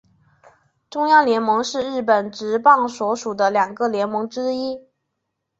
[0.89, 4.81] 中央联盟是日本职棒所属的两个联盟之一。